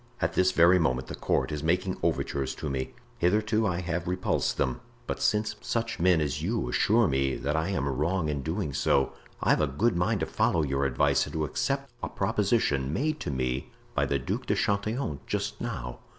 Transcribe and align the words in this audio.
At 0.19 0.33
this 0.33 0.51
very 0.51 0.79
moment 0.79 1.09
the 1.09 1.13
court 1.13 1.51
is 1.51 1.61
making 1.61 1.95
overtures 2.01 2.55
to 2.55 2.71
me; 2.71 2.95
hitherto 3.19 3.67
I 3.67 3.81
have 3.81 4.07
repulsed 4.07 4.57
them; 4.57 4.81
but 5.05 5.21
since 5.21 5.55
such 5.61 5.99
men 5.99 6.19
as 6.19 6.41
you 6.41 6.67
assure 6.69 7.07
me 7.07 7.35
that 7.35 7.55
I 7.55 7.67
am 7.69 7.87
wrong 7.87 8.27
in 8.27 8.41
doing 8.41 8.73
so, 8.73 9.13
I've 9.43 9.61
a 9.61 9.67
good 9.67 9.95
mind 9.95 10.21
to 10.21 10.25
follow 10.25 10.63
your 10.63 10.85
advice 10.87 11.27
and 11.27 11.33
to 11.33 11.45
accept 11.45 11.93
a 12.01 12.09
proposition 12.09 12.91
made 12.91 13.19
to 13.19 13.29
me 13.29 13.69
by 13.93 14.07
the 14.07 14.17
Duc 14.17 14.47
de 14.47 14.55
Chatillon 14.55 15.19
just 15.27 15.61
now." 15.61 15.99